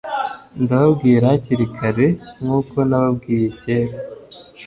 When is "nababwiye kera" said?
2.89-3.97